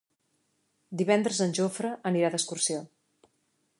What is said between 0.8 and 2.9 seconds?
Divendres en Jofre anirà d'excursió.